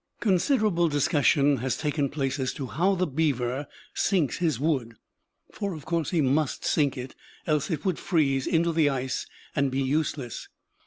Considerable 0.19 0.87
discussion 0.87 1.57
has 1.57 1.77
taken 1.77 2.09
place 2.09 2.39
as 2.39 2.53
to 2.53 2.65
how 2.65 2.95
the 2.95 3.05
beaver 3.05 3.67
sinks 3.93 4.37
his 4.37 4.59
wood 4.59 4.95
for 5.53 5.73
of 5.75 5.85
course 5.85 6.09
he 6.09 6.21
must 6.21 6.65
sink 6.65 6.97
it, 6.97 7.13
else 7.45 7.69
it 7.69 7.85
would 7.85 7.99
freeze 7.99 8.47
into 8.47 8.71
the 8.73 8.89
ice 8.89 9.27
and 9.55 9.69
be 9.69 9.79
useless. 9.79 10.47